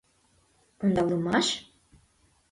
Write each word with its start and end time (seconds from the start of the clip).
—Ондалымаш? 0.81 1.47